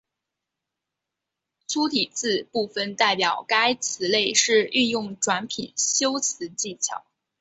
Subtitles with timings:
[1.67, 7.05] 粗体字部分代表该词类是运用转品修辞技巧。